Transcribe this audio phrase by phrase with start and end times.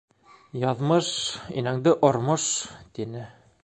[0.63, 1.11] Яҙмыш-
[1.63, 2.51] инәңде ормош!-
[2.99, 3.29] тине.